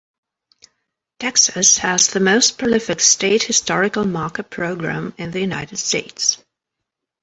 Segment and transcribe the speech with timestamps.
[1.19, 6.43] Texas has the most prolific state historical marker program in the United States.